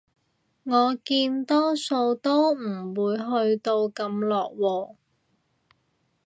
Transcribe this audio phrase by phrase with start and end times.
[0.63, 4.95] 我見多數都唔會去到咁落喎